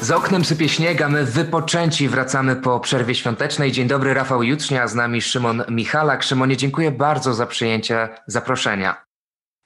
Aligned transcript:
Za 0.00 0.16
oknem 0.16 0.44
sypie 0.44 0.68
śnieg, 0.68 1.02
a 1.02 1.08
my 1.08 1.24
wypoczęci 1.24 2.08
wracamy 2.08 2.56
po 2.56 2.80
przerwie 2.80 3.14
świątecznej. 3.14 3.72
Dzień 3.72 3.88
dobry, 3.88 4.14
Rafał 4.14 4.42
Jutrznia, 4.42 4.88
z 4.88 4.94
nami 4.94 5.22
Szymon 5.22 5.64
Michalak. 5.68 6.22
Szymonie, 6.22 6.56
dziękuję 6.56 6.90
bardzo 6.90 7.34
za 7.34 7.46
przyjęcie 7.46 8.08
zaproszenia. 8.26 9.04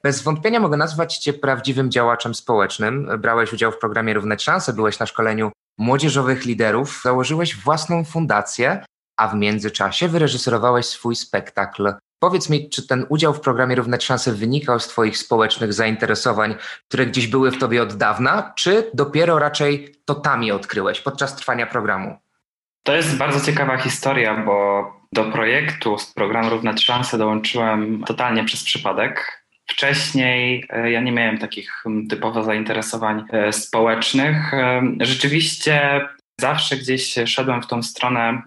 Bez 0.04 0.22
wątpienia 0.22 0.60
mogę 0.60 0.76
nazwać 0.76 1.18
Cię 1.18 1.32
prawdziwym 1.32 1.90
działaczem 1.90 2.34
społecznym. 2.34 3.08
Brałeś 3.18 3.52
udział 3.52 3.72
w 3.72 3.78
programie 3.78 4.14
Równe 4.14 4.38
Szanse, 4.38 4.72
byłeś 4.72 4.98
na 4.98 5.06
szkoleniu 5.06 5.52
młodzieżowych 5.78 6.44
liderów, 6.44 7.00
założyłeś 7.04 7.56
własną 7.56 8.04
fundację, 8.04 8.84
a 9.16 9.28
w 9.28 9.34
międzyczasie 9.34 10.08
wyreżyserowałeś 10.08 10.86
swój 10.86 11.16
spektakl 11.16 11.92
Powiedz 12.20 12.50
mi, 12.50 12.70
czy 12.70 12.86
ten 12.86 13.06
udział 13.08 13.34
w 13.34 13.40
programie 13.40 13.76
Równe 13.76 14.00
Szanse 14.00 14.32
wynikał 14.32 14.80
z 14.80 14.88
Twoich 14.88 15.18
społecznych 15.18 15.72
zainteresowań, 15.72 16.54
które 16.88 17.06
gdzieś 17.06 17.26
były 17.26 17.50
w 17.50 17.58
Tobie 17.58 17.82
od 17.82 17.94
dawna, 17.94 18.52
czy 18.56 18.90
dopiero 18.94 19.38
raczej 19.38 19.94
to 20.04 20.14
tam 20.14 20.42
je 20.42 20.54
odkryłeś 20.54 21.00
podczas 21.00 21.36
trwania 21.36 21.66
programu? 21.66 22.16
To 22.82 22.96
jest 22.96 23.16
bardzo 23.16 23.46
ciekawa 23.46 23.76
historia, 23.76 24.44
bo 24.46 24.84
do 25.12 25.24
projektu 25.24 25.98
z 25.98 26.12
programu 26.12 26.50
Równe 26.50 26.78
Szanse 26.78 27.18
dołączyłem 27.18 28.04
totalnie 28.06 28.44
przez 28.44 28.64
przypadek. 28.64 29.44
Wcześniej 29.66 30.64
e, 30.70 30.90
ja 30.90 31.00
nie 31.00 31.12
miałem 31.12 31.38
takich 31.38 31.84
typowo 32.10 32.44
zainteresowań 32.44 33.24
e, 33.32 33.52
społecznych. 33.52 34.54
E, 34.54 34.82
rzeczywiście 35.00 36.00
zawsze 36.40 36.76
gdzieś 36.76 37.14
szedłem 37.26 37.62
w 37.62 37.66
tą 37.66 37.82
stronę 37.82 38.42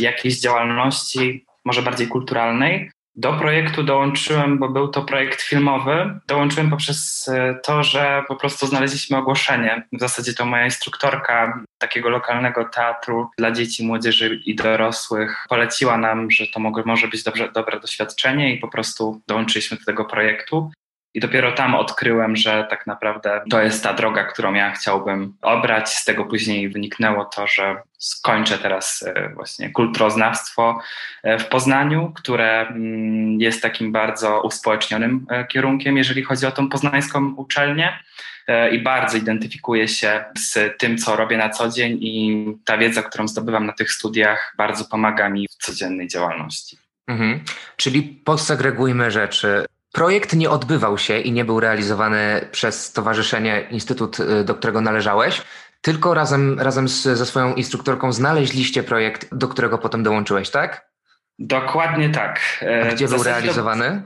jakiejś 0.00 0.40
działalności 0.40 1.47
może 1.64 1.82
bardziej 1.82 2.08
kulturalnej. 2.08 2.90
Do 3.18 3.32
projektu 3.32 3.82
dołączyłem, 3.82 4.58
bo 4.58 4.68
był 4.68 4.88
to 4.88 5.02
projekt 5.02 5.42
filmowy. 5.42 6.20
Dołączyłem 6.28 6.70
poprzez 6.70 7.28
e, 7.28 7.58
to, 7.64 7.82
że 7.82 8.22
po 8.28 8.36
prostu 8.36 8.66
znaleźliśmy 8.66 9.16
ogłoszenie. 9.16 9.82
W 9.92 10.00
zasadzie 10.00 10.34
to 10.34 10.46
moja 10.46 10.64
instruktorka 10.64 11.64
takiego 11.78 12.08
lokalnego 12.08 12.64
teatru 12.64 13.30
dla 13.38 13.50
dzieci, 13.50 13.86
młodzieży 13.86 14.40
i 14.46 14.54
dorosłych 14.54 15.46
poleciła 15.48 15.98
nam, 15.98 16.30
że 16.30 16.46
to 16.46 16.60
może 16.60 17.08
być 17.08 17.22
dobrze, 17.22 17.52
dobre 17.54 17.80
doświadczenie 17.80 18.54
i 18.54 18.58
po 18.58 18.68
prostu 18.68 19.20
dołączyliśmy 19.26 19.76
do 19.76 19.84
tego 19.84 20.04
projektu. 20.04 20.70
I 21.14 21.20
dopiero 21.20 21.52
tam 21.52 21.74
odkryłem, 21.74 22.36
że 22.36 22.66
tak 22.70 22.86
naprawdę 22.86 23.40
to 23.50 23.62
jest 23.62 23.82
ta 23.82 23.94
droga, 23.94 24.24
którą 24.24 24.54
ja 24.54 24.70
chciałbym 24.70 25.34
obrać. 25.42 25.94
Z 25.94 26.04
tego 26.04 26.24
później 26.24 26.68
wyniknęło 26.68 27.24
to, 27.24 27.46
że 27.46 27.82
skończę 27.98 28.58
teraz 28.58 29.04
e, 29.06 29.28
właśnie 29.34 29.70
kulturoznawstwo 29.70 30.80
e, 31.22 31.38
w 31.38 31.48
Poznaniu, 31.48 32.12
które 32.16 32.60
mm, 32.60 33.40
jest 33.40 33.62
takim 33.62 33.92
bardzo 33.92 34.42
uspołecznionym 34.42 35.26
e, 35.30 35.46
kierunkiem, 35.46 35.96
jeżeli 35.96 36.22
chodzi 36.22 36.46
o 36.46 36.52
tą 36.52 36.68
poznańską 36.68 37.34
uczelnię 37.36 37.98
i 38.72 38.78
bardzo 38.78 39.16
identyfikuję 39.16 39.88
się 39.88 40.24
z 40.38 40.78
tym, 40.78 40.98
co 40.98 41.16
robię 41.16 41.36
na 41.36 41.48
co 41.48 41.68
dzień 41.68 41.98
i 42.00 42.44
ta 42.64 42.78
wiedza, 42.78 43.02
którą 43.02 43.28
zdobywam 43.28 43.66
na 43.66 43.72
tych 43.72 43.92
studiach, 43.92 44.54
bardzo 44.56 44.84
pomaga 44.84 45.28
mi 45.28 45.48
w 45.48 45.64
codziennej 45.64 46.08
działalności. 46.08 46.78
Mhm. 47.06 47.40
Czyli 47.76 48.02
posegregujmy 48.02 49.10
rzeczy. 49.10 49.64
Projekt 49.92 50.32
nie 50.32 50.50
odbywał 50.50 50.98
się 50.98 51.18
i 51.18 51.32
nie 51.32 51.44
był 51.44 51.60
realizowany 51.60 52.48
przez 52.52 52.86
Stowarzyszenie 52.86 53.66
Instytut, 53.70 54.20
y, 54.20 54.44
do 54.44 54.54
którego 54.54 54.80
należałeś, 54.80 55.42
tylko 55.80 56.14
razem, 56.14 56.60
razem 56.60 56.88
z, 56.88 57.02
ze 57.02 57.26
swoją 57.26 57.54
instruktorką 57.54 58.12
znaleźliście 58.12 58.82
projekt, 58.82 59.34
do 59.34 59.48
którego 59.48 59.78
potem 59.78 60.02
dołączyłeś, 60.02 60.50
tak? 60.50 60.88
Dokładnie 61.38 62.10
tak. 62.10 62.64
A 62.82 62.94
gdzie 62.94 63.06
w 63.06 63.10
był 63.10 63.22
realizowany? 63.22 64.02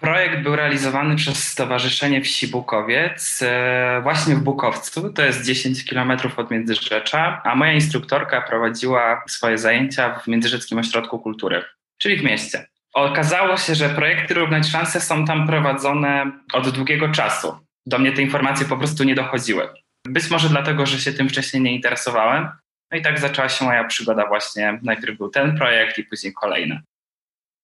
Projekt 0.00 0.42
był 0.42 0.56
realizowany 0.56 1.16
przez 1.16 1.48
Stowarzyszenie 1.48 2.22
Wsi 2.22 2.48
Bukowiec 2.48 3.40
e, 3.42 4.00
właśnie 4.02 4.34
w 4.34 4.40
Bukowcu, 4.40 5.12
to 5.12 5.22
jest 5.22 5.44
10 5.44 5.84
kilometrów 5.84 6.38
od 6.38 6.50
Międzyrzecza, 6.50 7.42
a 7.44 7.54
moja 7.54 7.72
instruktorka 7.72 8.40
prowadziła 8.40 9.24
swoje 9.28 9.58
zajęcia 9.58 10.18
w 10.18 10.26
Międzyrzeckim 10.26 10.78
Ośrodku 10.78 11.18
Kultury, 11.18 11.64
czyli 11.98 12.16
w 12.16 12.24
mieście. 12.24 12.66
Okazało 12.92 13.56
się, 13.56 13.74
że 13.74 13.88
projekty 13.88 14.34
Równać 14.34 14.66
Szanse 14.68 15.00
są 15.00 15.24
tam 15.24 15.46
prowadzone 15.46 16.32
od 16.52 16.70
długiego 16.70 17.08
czasu. 17.08 17.58
Do 17.86 17.98
mnie 17.98 18.12
te 18.12 18.22
informacje 18.22 18.66
po 18.66 18.76
prostu 18.76 19.04
nie 19.04 19.14
dochodziły. 19.14 19.68
Być 20.04 20.30
może 20.30 20.48
dlatego, 20.48 20.86
że 20.86 21.00
się 21.00 21.12
tym 21.12 21.28
wcześniej 21.28 21.62
nie 21.62 21.74
interesowałem. 21.74 22.48
No 22.90 22.98
i 22.98 23.02
tak 23.02 23.18
zaczęła 23.18 23.48
się 23.48 23.64
moja 23.64 23.84
przygoda 23.84 24.26
właśnie. 24.26 24.78
Najpierw 24.82 25.18
był 25.18 25.28
ten 25.28 25.56
projekt 25.56 25.98
i 25.98 26.04
później 26.04 26.32
kolejny. 26.32 26.80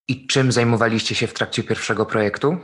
I 0.08 0.26
czym 0.26 0.52
zajmowaliście 0.52 1.14
się 1.14 1.26
w 1.26 1.34
trakcie 1.34 1.62
pierwszego 1.62 2.06
projektu? 2.06 2.58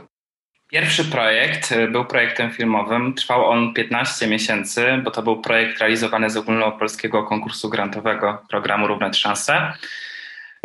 Pierwszy 0.69 1.05
projekt 1.05 1.71
y, 1.71 1.87
był 1.87 2.05
projektem 2.05 2.51
filmowym. 2.51 3.13
Trwał 3.13 3.45
on 3.45 3.73
15 3.73 4.27
miesięcy, 4.27 5.01
bo 5.03 5.11
to 5.11 5.23
był 5.23 5.41
projekt 5.41 5.79
realizowany 5.79 6.29
z 6.29 6.37
ogólnopolskiego 6.37 7.23
konkursu 7.23 7.69
grantowego 7.69 8.43
programu 8.49 8.87
Równe 8.87 9.13
Szanse. 9.13 9.73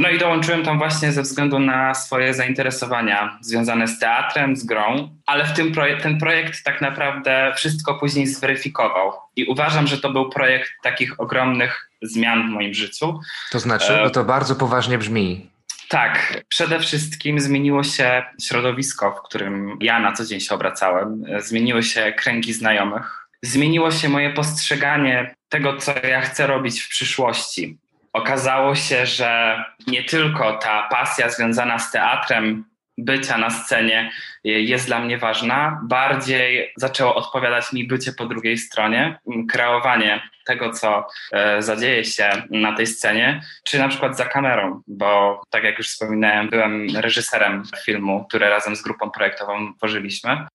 No 0.01 0.09
i 0.09 0.19
dołączyłem 0.19 0.65
tam 0.65 0.79
właśnie 0.79 1.13
ze 1.13 1.23
względu 1.23 1.59
na 1.59 1.95
swoje 1.95 2.35
zainteresowania 2.35 3.39
związane 3.41 3.89
z 3.89 3.99
teatrem, 3.99 4.57
z 4.57 4.65
grą, 4.65 5.17
ale 5.27 5.45
w 5.47 5.53
tym 5.53 5.73
projekt, 5.73 6.03
ten 6.03 6.19
projekt 6.19 6.65
tak 6.65 6.81
naprawdę 6.81 7.53
wszystko 7.57 7.95
później 7.95 8.27
zweryfikował. 8.27 9.13
I 9.37 9.45
uważam, 9.45 9.87
że 9.87 9.99
to 9.99 10.13
był 10.13 10.31
projekt 10.31 10.71
takich 10.83 11.21
ogromnych 11.21 11.91
zmian 12.03 12.49
w 12.49 12.51
moim 12.51 12.75
życiu. 12.75 13.21
To 13.51 13.59
znaczy, 13.59 13.99
bo 14.03 14.11
to 14.11 14.25
bardzo 14.25 14.57
poważnie 14.57 14.99
brzmi. 14.99 15.51
Tak, 15.89 16.43
przede 16.49 16.81
wszystkim 16.81 17.41
zmieniło 17.41 17.85
się 17.85 18.23
środowisko, 18.43 19.13
w 19.13 19.29
którym 19.29 19.79
ja 19.81 20.01
na 20.01 20.13
co 20.13 20.25
dzień 20.25 20.41
się 20.41 20.55
obracałem. 20.55 21.25
Zmieniły 21.39 21.83
się 21.83 22.13
kręgi 22.13 22.53
znajomych. 22.53 23.29
Zmieniło 23.43 23.91
się 23.91 24.09
moje 24.09 24.31
postrzeganie 24.31 25.35
tego, 25.49 25.77
co 25.77 26.07
ja 26.07 26.21
chcę 26.21 26.47
robić 26.47 26.81
w 26.83 26.89
przyszłości 26.89 27.79
okazało 28.13 28.75
się, 28.75 29.07
że 29.07 29.65
nie 29.87 30.05
tylko 30.05 30.53
ta 30.53 30.89
pasja 30.91 31.29
związana 31.29 31.79
z 31.79 31.91
teatrem, 31.91 32.65
bycia 32.99 33.39
na 33.39 33.51
scenie 33.51 34.11
jest 34.45 34.87
dla 34.87 34.99
mnie 34.99 35.19
ważna, 35.19 35.81
bardziej 35.83 36.73
zaczęło 36.77 37.15
odpowiadać 37.15 37.73
mi 37.73 37.87
bycie 37.87 38.13
po 38.13 38.27
drugiej 38.27 38.59
stronie, 38.59 39.19
kreowanie 39.51 40.23
tego, 40.47 40.71
co 40.71 41.07
e, 41.33 41.63
zadzieje 41.63 42.05
się 42.05 42.31
na 42.51 42.77
tej 42.77 42.87
scenie, 42.87 43.43
czy 43.65 43.79
na 43.79 43.89
przykład 43.89 44.17
za 44.17 44.25
kamerą, 44.25 44.83
bo 44.87 45.43
tak 45.51 45.65
jak 45.65 45.79
już 45.79 45.89
wspominałem, 45.89 46.49
byłem 46.49 46.87
reżyserem 46.97 47.63
filmu, 47.85 48.25
który 48.29 48.49
razem 48.49 48.77
z 48.77 48.83
grupą 48.83 49.11
projektową 49.11 49.75
tworzyliśmy. 49.75 50.47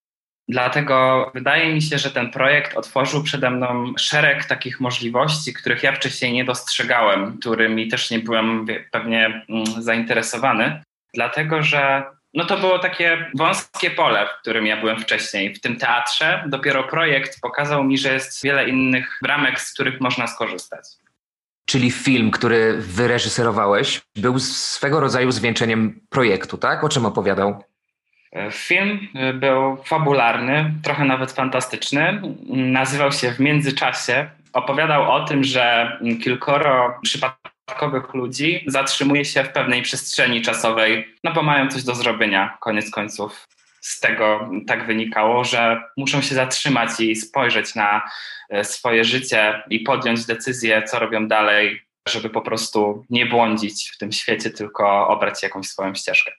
Dlatego 0.48 1.32
wydaje 1.34 1.74
mi 1.74 1.82
się, 1.82 1.98
że 1.98 2.12
ten 2.12 2.32
projekt 2.32 2.78
otworzył 2.78 3.24
przede 3.24 3.50
mną 3.50 3.94
szereg 3.98 4.46
takich 4.46 4.80
możliwości, 4.80 5.54
których 5.54 5.84
ja 5.84 5.96
wcześniej 5.96 6.34
nie 6.34 6.46
dostrzegałem, 6.46 7.38
którymi 7.38 7.88
też 7.88 8.12
nie 8.12 8.20
byłem 8.20 8.66
pewnie 8.92 9.46
mm, 9.50 9.66
zainteresowany, 9.66 10.84
dlatego 11.14 11.64
że 11.64 12.04
no 12.34 12.46
to 12.46 12.58
było 12.58 12.80
takie 12.80 13.32
wąskie 13.36 13.92
pole, 13.92 14.28
w 14.28 14.42
którym 14.42 14.68
ja 14.68 14.78
byłem 14.78 15.00
wcześniej. 15.00 15.56
W 15.56 15.62
tym 15.62 15.76
teatrze 15.76 16.44
dopiero 16.48 16.84
projekt 16.84 17.42
pokazał 17.42 17.84
mi, 17.84 17.98
że 17.98 18.14
jest 18.14 18.44
wiele 18.44 18.70
innych 18.70 19.20
bramek, 19.22 19.62
z 19.62 19.74
których 19.74 20.02
można 20.02 20.28
skorzystać. 20.28 20.86
Czyli 21.66 21.92
film, 21.92 22.32
który 22.32 22.78
wyreżyserowałeś, 22.78 24.02
był 24.16 24.40
swego 24.40 25.00
rodzaju 25.00 25.32
zwieńczeniem 25.32 26.00
projektu, 26.10 26.58
tak? 26.58 26.84
O 26.84 26.90
czym 26.90 27.06
opowiadał? 27.06 27.64
Film 28.52 29.08
był 29.34 29.78
fabularny, 29.84 30.74
trochę 30.84 31.06
nawet 31.06 31.32
fantastyczny. 31.32 32.22
Nazywał 32.50 33.12
się 33.12 33.32
W 33.32 33.40
międzyczasie. 33.40 34.30
Opowiadał 34.54 35.12
o 35.12 35.26
tym, 35.26 35.44
że 35.44 35.98
kilkoro 36.24 37.00
przypadkowych 37.02 38.14
ludzi 38.14 38.64
zatrzymuje 38.68 39.26
się 39.26 39.44
w 39.44 39.50
pewnej 39.50 39.82
przestrzeni 39.82 40.42
czasowej, 40.42 41.16
no 41.24 41.34
bo 41.34 41.44
mają 41.44 41.68
coś 41.68 41.84
do 41.84 41.96
zrobienia, 41.96 42.58
koniec 42.60 42.92
końców. 42.92 43.48
Z 43.82 44.00
tego 44.00 44.50
tak 44.68 44.86
wynikało, 44.88 45.44
że 45.44 45.82
muszą 45.98 46.22
się 46.22 46.36
zatrzymać 46.36 47.00
i 47.00 47.16
spojrzeć 47.16 47.76
na 47.76 48.02
e, 48.50 48.64
swoje 48.64 49.04
życie 49.04 49.64
i 49.70 49.80
podjąć 49.80 50.26
decyzję, 50.26 50.84
co 50.84 51.00
robią 51.00 51.28
dalej, 51.28 51.82
żeby 52.10 52.30
po 52.30 52.42
prostu 52.42 53.06
nie 53.10 53.26
błądzić 53.26 53.92
w 53.96 53.98
tym 53.98 54.12
świecie, 54.12 54.50
tylko 54.50 55.08
obrać 55.08 55.44
jakąś 55.44 55.68
swoją 55.68 55.96
ścieżkę. 55.96 56.32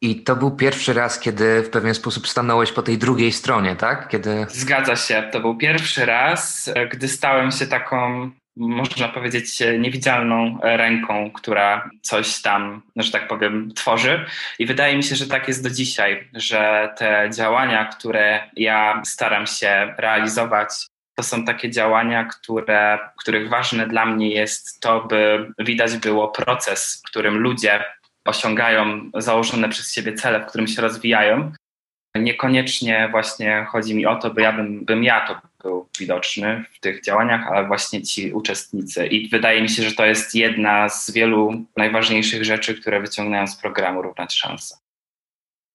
I 0.00 0.22
to 0.22 0.36
był 0.36 0.50
pierwszy 0.50 0.92
raz, 0.92 1.20
kiedy 1.20 1.62
w 1.62 1.70
pewien 1.70 1.94
sposób 1.94 2.28
stanąłeś 2.28 2.72
po 2.72 2.82
tej 2.82 2.98
drugiej 2.98 3.32
stronie, 3.32 3.76
tak? 3.76 4.08
Kiedy... 4.08 4.46
Zgadza 4.48 4.96
się. 4.96 5.28
To 5.32 5.40
był 5.40 5.56
pierwszy 5.56 6.06
raz, 6.06 6.70
gdy 6.92 7.08
stałem 7.08 7.50
się 7.50 7.66
taką, 7.66 8.30
można 8.56 9.08
powiedzieć, 9.08 9.62
niewidzialną 9.78 10.58
ręką, 10.62 11.30
która 11.30 11.90
coś 12.02 12.42
tam, 12.42 12.82
że 12.96 13.12
tak 13.12 13.28
powiem, 13.28 13.72
tworzy. 13.74 14.24
I 14.58 14.66
wydaje 14.66 14.96
mi 14.96 15.02
się, 15.02 15.16
że 15.16 15.26
tak 15.26 15.48
jest 15.48 15.62
do 15.62 15.70
dzisiaj, 15.70 16.28
że 16.34 16.94
te 16.98 17.30
działania, 17.36 17.84
które 17.84 18.50
ja 18.56 19.02
staram 19.06 19.46
się 19.46 19.94
realizować, 19.98 20.68
to 21.14 21.22
są 21.22 21.44
takie 21.44 21.70
działania, 21.70 22.24
które, 22.24 22.98
których 23.20 23.48
ważne 23.48 23.86
dla 23.86 24.06
mnie 24.06 24.30
jest 24.30 24.80
to, 24.80 25.00
by 25.00 25.52
widać 25.58 25.96
było 25.96 26.28
proces, 26.28 27.02
w 27.06 27.10
którym 27.10 27.38
ludzie 27.38 27.84
osiągają 28.26 29.10
założone 29.14 29.68
przez 29.68 29.92
siebie 29.92 30.14
cele, 30.14 30.40
w 30.40 30.46
którym 30.46 30.66
się 30.66 30.82
rozwijają. 30.82 31.52
Niekoniecznie 32.14 33.08
właśnie 33.10 33.66
chodzi 33.70 33.94
mi 33.94 34.06
o 34.06 34.16
to, 34.16 34.30
by 34.30 34.42
ja 34.42 34.52
bym, 34.52 34.84
bym 34.84 35.04
ja 35.04 35.26
to 35.26 35.40
był 35.62 35.88
widoczny 35.98 36.64
w 36.72 36.80
tych 36.80 37.04
działaniach, 37.04 37.46
ale 37.46 37.66
właśnie 37.66 38.02
ci 38.02 38.32
uczestnicy. 38.32 39.06
I 39.06 39.28
wydaje 39.28 39.62
mi 39.62 39.68
się, 39.68 39.82
że 39.82 39.92
to 39.92 40.06
jest 40.06 40.34
jedna 40.34 40.88
z 40.88 41.10
wielu 41.10 41.64
najważniejszych 41.76 42.44
rzeczy, 42.44 42.80
które 42.80 43.00
wyciągnąłem 43.00 43.48
z 43.48 43.56
programu 43.56 44.02
Równać 44.02 44.34
Szanse. 44.34 44.76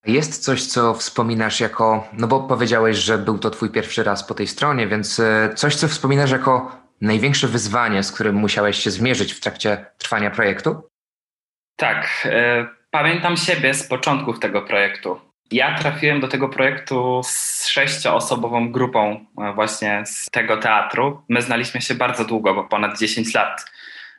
Jest 0.06 0.44
coś, 0.44 0.65
co 0.65 0.94
wspominasz 0.94 1.59
jako, 1.59 2.07
no 2.13 2.27
bo 2.27 2.39
powiedziałeś, 2.39 2.98
że 2.98 3.18
był 3.18 3.39
to 3.39 3.50
twój 3.50 3.69
pierwszy 3.69 4.03
raz 4.03 4.24
po 4.24 4.33
tej 4.33 4.48
stronie, 4.48 4.88
więc 4.88 5.19
e, 5.19 5.50
coś, 5.56 5.75
co 5.75 5.88
wspominasz 5.88 6.31
jako 6.31 6.81
największe 7.01 7.48
wyzwanie, 7.48 8.03
z 8.03 8.12
którym 8.12 8.36
musiałeś 8.36 8.77
się 8.77 8.92
zmierzyć 8.92 9.33
w 9.33 9.39
trakcie 9.39 9.86
trwania 9.98 10.31
projektu? 10.31 10.91
Tak. 11.76 12.28
E, 12.32 12.68
pamiętam 12.92 13.38
siebie 13.38 13.74
z 13.74 13.88
początków 13.88 14.40
tego 14.40 14.62
projektu. 14.62 15.20
Ja 15.52 15.78
trafiłem 15.78 16.20
do 16.20 16.28
tego 16.28 16.50
projektu 16.50 17.22
z 17.24 17.68
sześcioosobową 17.68 18.72
grupą 18.72 19.26
e, 19.38 19.54
właśnie 19.54 20.04
z 20.06 20.30
tego 20.32 20.58
teatru. 20.58 21.22
My 21.30 21.42
znaliśmy 21.42 21.82
się 21.82 21.96
bardzo 21.96 22.26
długo, 22.26 22.54
bo 22.54 22.64
ponad 22.64 23.00
10 23.00 23.34
lat. 23.34 23.72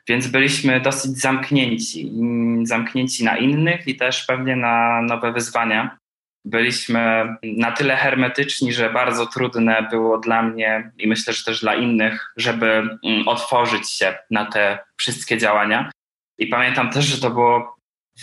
Więc 0.07 0.27
byliśmy 0.27 0.81
dosyć 0.81 1.11
zamknięci. 1.11 2.11
Zamknięci 2.63 3.23
na 3.23 3.37
innych 3.37 3.87
i 3.87 3.95
też 3.95 4.25
pewnie 4.25 4.55
na 4.55 5.01
nowe 5.01 5.31
wyzwania. 5.31 5.97
Byliśmy 6.45 7.27
na 7.43 7.71
tyle 7.71 7.95
hermetyczni, 7.95 8.73
że 8.73 8.89
bardzo 8.89 9.25
trudne 9.25 9.87
było 9.91 10.17
dla 10.17 10.41
mnie 10.41 10.91
i 10.97 11.07
myślę, 11.07 11.33
że 11.33 11.43
też 11.43 11.61
dla 11.61 11.75
innych, 11.75 12.33
żeby 12.37 12.97
mm, 13.03 13.27
otworzyć 13.27 13.91
się 13.91 14.17
na 14.31 14.45
te 14.45 14.77
wszystkie 14.97 15.37
działania. 15.37 15.91
I 16.37 16.47
pamiętam 16.47 16.89
też, 16.89 17.05
że 17.05 17.21
to 17.21 17.29
było 17.29 17.75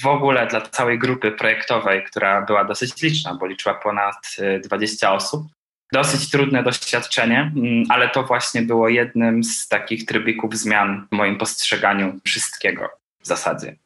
w 0.03 0.07
ogóle 0.07 0.47
dla 0.47 0.61
całej 0.61 0.99
grupy 0.99 1.33
projektowej, 1.33 2.05
która 2.05 2.43
była 2.43 2.65
dosyć 2.65 3.03
liczna, 3.03 3.35
bo 3.35 3.47
liczyła 3.47 3.75
ponad 3.75 4.37
20 4.65 5.09
y, 5.09 5.13
osób. 5.13 5.47
Dosyć 5.93 6.31
trudne 6.31 6.63
doświadczenie, 6.63 7.53
mm, 7.57 7.85
ale 7.89 8.09
to 8.09 8.23
właśnie 8.23 8.63
było 8.63 8.89
jednym 8.89 9.45
z 9.45 9.69
takich 9.69 10.07
trybików 10.07 10.57
zmian 10.57 11.07
w 11.13 11.17
moim 11.17 11.39
postrzeganiu 11.39 12.21
wszystkiego 12.25 12.89
w 13.23 13.27
zasadzie. 13.27 13.77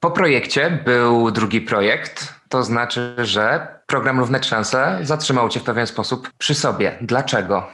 Po 0.00 0.10
projekcie 0.10 0.70
był 0.84 1.30
drugi 1.30 1.60
projekt, 1.60 2.34
to 2.48 2.62
znaczy, 2.62 3.14
że 3.18 3.68
program 3.86 4.20
Równe 4.20 4.42
Szanse 4.42 4.98
zatrzymał 5.02 5.48
Cię 5.48 5.60
w 5.60 5.64
pewien 5.64 5.86
sposób 5.86 6.30
przy 6.38 6.54
sobie. 6.54 6.98
Dlaczego? 7.00 7.72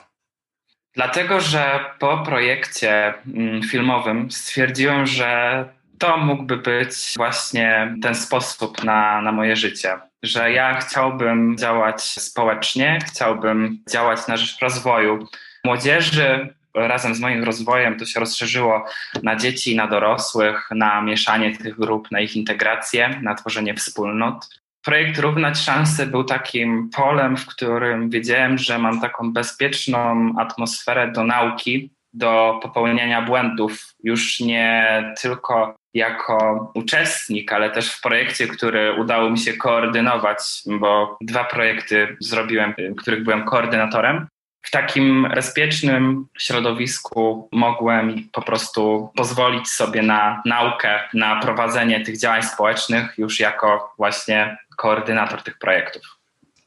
Dlatego, 0.95 1.41
że 1.41 1.81
po 1.99 2.19
projekcie 2.19 3.15
mm, 3.35 3.63
filmowym 3.63 4.31
stwierdziłem, 4.31 5.07
że 5.07 5.65
to 5.99 6.17
mógłby 6.17 6.57
być 6.57 7.15
właśnie 7.17 7.95
ten 8.03 8.15
sposób 8.15 8.85
na, 8.85 9.23
na 9.23 9.33
moje 9.33 9.57
życie. 9.57 9.99
Że 10.23 10.53
ja 10.53 10.75
chciałbym 10.75 11.57
działać 11.59 12.03
społecznie, 12.03 12.99
chciałbym 13.07 13.79
działać 13.91 14.29
na 14.29 14.37
rzecz 14.37 14.61
rozwoju 14.61 15.29
młodzieży. 15.65 16.55
Razem 16.75 17.15
z 17.15 17.21
moim 17.21 17.45
rozwojem 17.45 17.99
to 17.99 18.07
się 18.07 18.21
rozszerzyło 18.21 18.85
na 19.23 19.37
dzieci 19.37 19.77
na 19.77 19.87
dorosłych, 19.87 20.69
na 20.71 21.03
mieszanie 21.03 21.57
tych 21.57 21.77
grup, 21.77 22.11
na 22.11 22.21
ich 22.21 22.37
integrację, 22.37 23.21
na 23.23 23.35
tworzenie 23.35 23.75
wspólnot. 23.75 24.49
Projekt 24.85 25.19
Równać 25.19 25.59
Szanse 25.59 26.07
był 26.07 26.25
takim 26.25 26.91
polem, 26.97 27.37
w 27.37 27.47
którym 27.47 28.11
wiedziałem, 28.11 28.59
że 28.59 28.79
mam 28.79 29.01
taką 29.01 29.33
bezpieczną 29.33 30.33
atmosferę 30.39 31.13
do 31.13 31.25
nauki, 31.25 31.91
do 32.13 32.61
popełniania 32.63 33.23
błędów, 33.23 33.95
już 34.03 34.41
nie 34.41 35.05
tylko 35.23 35.77
jako 35.97 36.71
uczestnik, 36.75 37.53
ale 37.53 37.71
też 37.71 37.93
w 37.93 38.01
projekcie, 38.01 38.47
który 38.47 38.93
udało 39.01 39.31
mi 39.31 39.39
się 39.39 39.53
koordynować, 39.53 40.39
bo 40.67 41.19
dwa 41.21 41.45
projekty 41.45 42.17
zrobiłem, 42.21 42.75
których 42.97 43.25
byłem 43.25 43.45
koordynatorem. 43.45 44.27
W 44.63 44.71
takim 44.71 45.29
bezpiecznym 45.35 46.27
środowisku 46.39 47.49
mogłem 47.53 48.29
po 48.33 48.43
prostu 48.43 49.11
pozwolić 49.17 49.69
sobie 49.69 50.03
na 50.03 50.43
naukę, 50.45 51.01
na 51.15 51.41
prowadzenie 51.41 52.05
tych 52.05 52.19
działań 52.19 52.43
społecznych 52.43 53.19
już 53.19 53.41
jako 53.41 53.95
właśnie 53.99 54.59
koordynator 54.77 55.43
tych 55.43 55.59
projektów. 55.59 56.03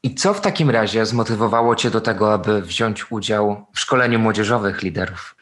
I 0.04 0.16
co 0.16 0.34
w 0.34 0.42
takim 0.42 0.70
razie 0.70 1.06
zmotywowało 1.06 1.76
Cię 1.76 1.90
do 1.90 2.02
tego, 2.02 2.34
aby 2.34 2.62
wziąć 2.62 3.12
udział 3.12 3.66
w 3.74 3.80
szkoleniu 3.80 4.20
młodzieżowych 4.20 4.82
liderów? 4.82 5.36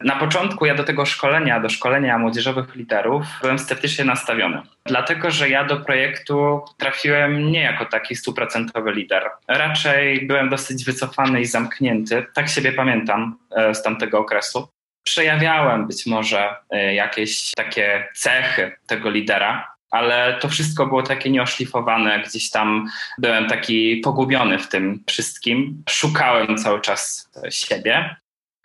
Na 0.00 0.16
początku 0.16 0.66
ja 0.66 0.74
do 0.74 0.84
tego 0.84 1.06
szkolenia, 1.06 1.60
do 1.60 1.68
szkolenia 1.68 2.18
młodzieżowych 2.18 2.74
liderów 2.74 3.24
byłem 3.42 3.58
sceptycznie 3.58 4.04
nastawiony. 4.04 4.62
Dlatego, 4.86 5.30
że 5.30 5.48
ja 5.48 5.64
do 5.64 5.76
projektu 5.76 6.64
trafiłem 6.76 7.50
nie 7.50 7.62
jako 7.62 7.84
taki 7.84 8.16
stuprocentowy 8.16 8.92
lider. 8.92 9.30
Raczej 9.48 10.26
byłem 10.26 10.48
dosyć 10.48 10.84
wycofany 10.84 11.40
i 11.40 11.44
zamknięty. 11.44 12.26
Tak 12.34 12.48
siebie 12.48 12.72
pamiętam 12.72 13.38
e, 13.50 13.74
z 13.74 13.82
tamtego 13.82 14.18
okresu. 14.18 14.68
Przejawiałem 15.02 15.86
być 15.86 16.06
może 16.06 16.56
e, 16.70 16.94
jakieś 16.94 17.50
takie 17.50 18.08
cechy 18.14 18.72
tego 18.86 19.10
lidera, 19.10 19.74
ale 19.90 20.38
to 20.40 20.48
wszystko 20.48 20.86
było 20.86 21.02
takie 21.02 21.30
nieoszlifowane. 21.30 22.22
Gdzieś 22.22 22.50
tam 22.50 22.88
byłem 23.18 23.48
taki 23.48 23.96
pogubiony 23.96 24.58
w 24.58 24.68
tym 24.68 25.04
wszystkim. 25.06 25.82
Szukałem 25.88 26.58
cały 26.58 26.80
czas 26.80 27.30
siebie. 27.50 28.16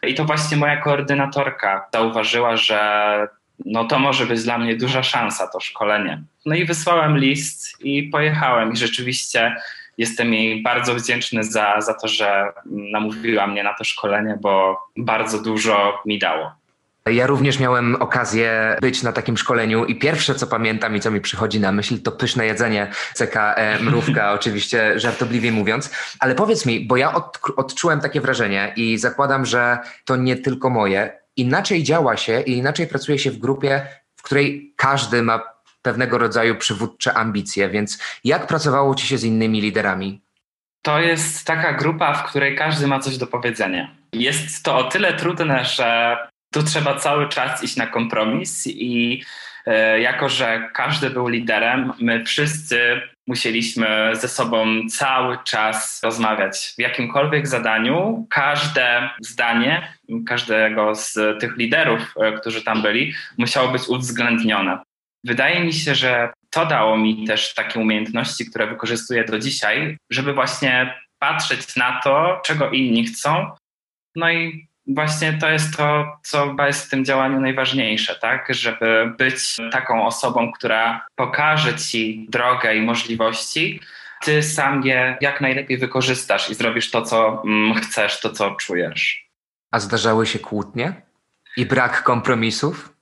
I 0.07 0.13
to 0.13 0.25
właśnie 0.25 0.57
moja 0.57 0.77
koordynatorka 0.77 1.87
zauważyła, 1.93 2.55
że 2.55 3.27
no 3.65 3.85
to 3.85 3.99
może 3.99 4.25
być 4.25 4.43
dla 4.43 4.57
mnie 4.57 4.75
duża 4.75 5.03
szansa, 5.03 5.47
to 5.47 5.59
szkolenie. 5.59 6.23
No 6.45 6.55
i 6.55 6.65
wysłałem 6.65 7.17
list 7.17 7.83
i 7.83 8.03
pojechałem. 8.03 8.73
I 8.73 8.77
rzeczywiście 8.77 9.55
jestem 9.97 10.33
jej 10.33 10.63
bardzo 10.63 10.95
wdzięczny 10.95 11.43
za, 11.43 11.81
za 11.81 11.93
to, 11.93 12.07
że 12.07 12.51
namówiła 12.65 13.47
mnie 13.47 13.63
na 13.63 13.73
to 13.73 13.83
szkolenie, 13.83 14.37
bo 14.41 14.79
bardzo 14.97 15.43
dużo 15.43 16.01
mi 16.05 16.19
dało. 16.19 16.51
Ja 17.09 17.27
również 17.27 17.59
miałem 17.59 17.95
okazję 17.95 18.77
być 18.81 19.03
na 19.03 19.11
takim 19.11 19.37
szkoleniu 19.37 19.85
i 19.85 19.95
pierwsze, 19.95 20.35
co 20.35 20.47
pamiętam 20.47 20.95
i 20.95 20.99
co 20.99 21.11
mi 21.11 21.21
przychodzi 21.21 21.59
na 21.59 21.71
myśl, 21.71 22.01
to 22.01 22.11
pyszne 22.11 22.45
jedzenie 22.45 22.91
CK 23.13 23.35
e, 23.35 23.79
Mrówka, 23.79 24.31
oczywiście 24.39 24.99
żartobliwie 24.99 25.51
mówiąc. 25.51 25.91
Ale 26.19 26.35
powiedz 26.35 26.65
mi, 26.65 26.85
bo 26.87 26.97
ja 26.97 27.13
od, 27.13 27.39
odczułem 27.57 27.99
takie 27.99 28.21
wrażenie 28.21 28.73
i 28.75 28.97
zakładam, 28.97 29.45
że 29.45 29.77
to 30.05 30.15
nie 30.15 30.35
tylko 30.35 30.69
moje. 30.69 31.19
Inaczej 31.35 31.83
działa 31.83 32.17
się 32.17 32.41
i 32.41 32.57
inaczej 32.57 32.87
pracuje 32.87 33.19
się 33.19 33.31
w 33.31 33.37
grupie, 33.37 33.87
w 34.15 34.21
której 34.21 34.73
każdy 34.77 35.23
ma 35.23 35.43
pewnego 35.81 36.17
rodzaju 36.17 36.55
przywódcze 36.55 37.13
ambicje. 37.13 37.69
Więc 37.69 37.99
jak 38.23 38.47
pracowało 38.47 38.95
ci 38.95 39.07
się 39.07 39.17
z 39.17 39.23
innymi 39.23 39.61
liderami? 39.61 40.21
To 40.81 40.99
jest 40.99 41.45
taka 41.45 41.73
grupa, 41.73 42.13
w 42.13 42.23
której 42.23 42.55
każdy 42.55 42.87
ma 42.87 42.99
coś 42.99 43.17
do 43.17 43.27
powiedzenia. 43.27 43.95
Jest 44.13 44.63
to 44.63 44.77
o 44.77 44.83
tyle 44.83 45.13
trudne, 45.13 45.65
że 45.65 46.17
tu 46.53 46.63
trzeba 46.63 46.95
cały 46.95 47.29
czas 47.29 47.63
iść 47.63 47.75
na 47.75 47.87
kompromis 47.87 48.67
i 48.67 49.23
e, 49.65 49.99
jako, 49.99 50.29
że 50.29 50.69
każdy 50.73 51.09
był 51.09 51.27
liderem, 51.27 51.93
my 51.99 52.25
wszyscy 52.25 53.01
musieliśmy 53.27 54.09
ze 54.13 54.27
sobą 54.27 54.65
cały 54.89 55.37
czas 55.43 56.03
rozmawiać. 56.03 56.73
W 56.77 56.81
jakimkolwiek 56.81 57.47
zadaniu 57.47 58.27
każde 58.29 59.09
zdanie 59.21 59.93
każdego 60.27 60.95
z 60.95 61.39
tych 61.39 61.57
liderów, 61.57 62.13
e, 62.21 62.31
którzy 62.31 62.63
tam 62.63 62.81
byli, 62.81 63.13
musiało 63.37 63.67
być 63.67 63.87
uwzględnione. 63.87 64.79
Wydaje 65.23 65.63
mi 65.63 65.73
się, 65.73 65.95
że 65.95 66.33
to 66.49 66.65
dało 66.65 66.97
mi 66.97 67.27
też 67.27 67.53
takie 67.53 67.79
umiejętności, 67.79 68.45
które 68.45 68.67
wykorzystuję 68.67 69.23
do 69.23 69.39
dzisiaj, 69.39 69.97
żeby 70.09 70.33
właśnie 70.33 70.93
patrzeć 71.19 71.75
na 71.75 72.01
to, 72.03 72.41
czego 72.45 72.69
inni 72.69 73.05
chcą, 73.05 73.51
no 74.15 74.31
i 74.31 74.67
właśnie 74.87 75.33
to 75.33 75.49
jest 75.49 75.77
to, 75.77 76.17
co 76.23 76.55
jest 76.67 76.87
w 76.87 76.89
tym 76.89 77.05
działaniu 77.05 77.39
najważniejsze, 77.39 78.15
tak? 78.15 78.47
Żeby 78.49 79.13
być 79.17 79.57
taką 79.71 80.05
osobą, 80.05 80.51
która 80.51 81.05
pokaże 81.15 81.75
ci 81.75 82.25
drogę 82.29 82.75
i 82.75 82.81
możliwości, 82.81 83.79
ty 84.21 84.43
sam 84.43 84.83
je 84.83 85.17
jak 85.21 85.41
najlepiej 85.41 85.77
wykorzystasz 85.77 86.49
i 86.49 86.55
zrobisz 86.55 86.91
to, 86.91 87.01
co 87.01 87.43
mm, 87.45 87.73
chcesz, 87.75 88.19
to, 88.19 88.29
co 88.29 88.51
czujesz. 88.51 89.29
A 89.71 89.79
zdarzały 89.79 90.25
się 90.25 90.39
kłótnie 90.39 91.01
i 91.57 91.65
brak 91.65 92.03
kompromisów? 92.03 92.93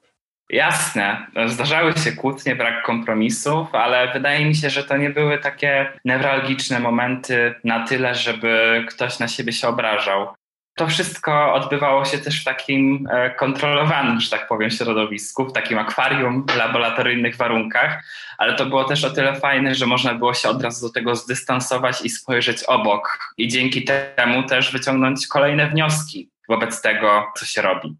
Jasne, 0.49 1.27
zdarzały 1.45 1.93
się 1.93 2.11
kłótnie, 2.11 2.55
brak 2.55 2.83
kompromisów, 2.83 3.75
ale 3.75 4.13
wydaje 4.13 4.45
mi 4.45 4.55
się, 4.55 4.69
że 4.69 4.83
to 4.83 4.97
nie 4.97 5.09
były 5.09 5.37
takie 5.37 5.91
newralgiczne 6.05 6.79
momenty 6.79 7.55
na 7.63 7.87
tyle, 7.87 8.15
żeby 8.15 8.85
ktoś 8.89 9.19
na 9.19 9.27
siebie 9.27 9.51
się 9.51 9.67
obrażał. 9.67 10.33
To 10.75 10.87
wszystko 10.87 11.53
odbywało 11.53 12.05
się 12.05 12.17
też 12.17 12.41
w 12.41 12.43
takim 12.43 13.07
e, 13.11 13.31
kontrolowanym, 13.31 14.19
że 14.19 14.29
tak 14.29 14.47
powiem, 14.47 14.71
środowisku, 14.71 15.45
w 15.45 15.53
takim 15.53 15.77
akwarium, 15.77 16.45
w 16.49 16.55
laboratoryjnych 16.55 17.37
warunkach, 17.37 18.03
ale 18.37 18.55
to 18.55 18.65
było 18.65 18.83
też 18.83 19.03
o 19.03 19.09
tyle 19.09 19.35
fajne, 19.35 19.75
że 19.75 19.85
można 19.85 20.15
było 20.15 20.33
się 20.33 20.49
od 20.49 20.61
razu 20.61 20.87
do 20.87 20.93
tego 20.93 21.15
zdystansować 21.15 22.01
i 22.01 22.09
spojrzeć 22.09 22.63
obok 22.63 23.33
i 23.37 23.47
dzięki 23.47 23.85
temu 24.15 24.43
też 24.43 24.71
wyciągnąć 24.71 25.27
kolejne 25.27 25.69
wnioski 25.69 26.29
wobec 26.49 26.81
tego, 26.81 27.31
co 27.37 27.45
się 27.45 27.61
robi. 27.61 27.97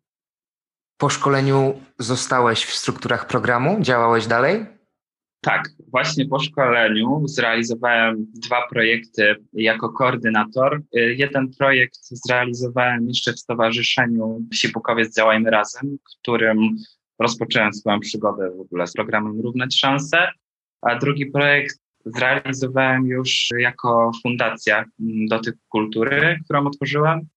Po 0.98 1.10
szkoleniu 1.10 1.82
zostałeś 2.00 2.66
w 2.66 2.76
strukturach 2.76 3.28
programu? 3.28 3.78
Działałeś 3.82 4.28
dalej? 4.28 4.81
Tak, 5.44 5.70
właśnie 5.88 6.26
po 6.26 6.40
szkoleniu 6.40 7.22
zrealizowałem 7.28 8.26
dwa 8.34 8.68
projekty 8.68 9.36
jako 9.54 9.90
koordynator. 9.90 10.82
Jeden 10.94 11.52
projekt 11.60 12.00
zrealizowałem 12.02 13.08
jeszcze 13.08 13.34
w 13.34 13.40
Stowarzyszeniu 13.40 14.42
Sipukowiec 14.54 15.16
Działajmy 15.16 15.50
Razem, 15.50 15.98
którym 16.04 16.76
rozpocząłem 17.20 17.74
swoją 17.74 18.00
przygodę 18.00 18.52
w 18.58 18.60
ogóle 18.60 18.88
z 18.88 18.94
programem 18.94 19.42
Równać 19.42 19.80
Szanse, 19.80 20.28
a 20.82 20.96
drugi 20.96 21.26
projekt 21.26 21.80
zrealizowałem 22.06 23.08
już 23.08 23.50
jako 23.58 24.12
fundacja 24.24 24.86
Dotyk 25.30 25.56
Kultury, 25.70 26.40
którą 26.44 26.68
otworzyłem. 26.68 27.28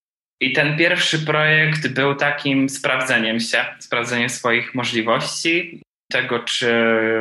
I 0.40 0.52
ten 0.52 0.76
pierwszy 0.76 1.26
projekt 1.26 1.88
był 1.88 2.14
takim 2.14 2.68
sprawdzeniem 2.68 3.40
się, 3.40 3.64
sprawdzeniem 3.78 4.28
swoich 4.28 4.74
możliwości, 4.74 5.82
tego, 6.14 6.38
czy 6.38 6.70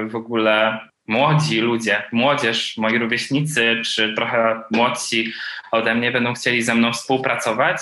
w 0.08 0.16
ogóle 0.16 0.80
młodzi 1.08 1.62
ludzie, 1.62 2.04
młodzież, 2.12 2.78
moi 2.78 2.98
rówieśnicy, 2.98 3.82
czy 3.86 4.14
trochę 4.14 4.62
młodsi 4.72 5.34
ode 5.72 5.96
mnie 5.96 6.12
będą 6.12 6.34
chcieli 6.34 6.62
ze 6.62 6.76
mną 6.76 6.94
współpracować. 6.94 7.80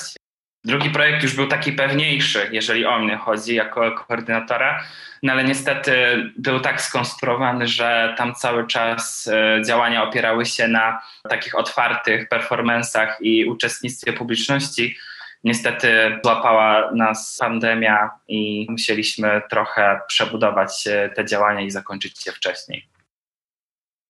Drugi 0.64 0.90
projekt 0.90 1.24
już 1.24 1.36
był 1.36 1.48
taki 1.48 1.74
pewniejszy, 1.74 2.50
jeżeli 2.52 2.86
o 2.86 3.00
mnie 3.00 3.18
chodzi, 3.18 3.56
jako 3.56 3.92
koordynatora, 3.92 4.84
no 5.24 5.34
ale 5.34 5.44
niestety 5.44 5.94
był 6.38 6.60
tak 6.60 6.82
skonstruowany, 6.82 7.68
że 7.68 8.14
tam 8.18 8.36
cały 8.36 8.68
czas 8.68 9.28
e, 9.28 9.62
działania 9.66 10.04
opierały 10.04 10.46
się 10.46 10.68
na 10.68 11.02
takich 11.30 11.56
otwartych 11.56 12.30
performansach 12.30 13.18
i 13.22 13.46
uczestnictwie 13.46 14.14
publiczności. 14.14 14.98
Niestety 15.44 16.20
złapała 16.24 16.92
nas 16.92 17.38
pandemia 17.40 18.10
i 18.28 18.68
musieliśmy 18.70 19.42
trochę 19.50 20.00
przebudować 20.08 20.88
e, 20.88 21.10
te 21.10 21.26
działania 21.26 21.62
i 21.62 21.72
zakończyć 21.72 22.26
je 22.26 22.32
wcześniej. 22.32 22.88